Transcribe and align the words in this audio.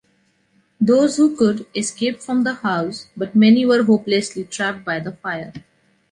Those 0.79 1.17
who 1.17 1.35
could, 1.37 1.67
escaped 1.75 2.23
from 2.23 2.43
the 2.43 2.55
house, 2.55 3.09
but 3.15 3.35
many 3.35 3.67
were 3.67 3.83
hopelessly 3.83 4.45
trapped 4.45 4.83
by 4.83 4.99
the 4.99 5.11
fire. 5.11 5.53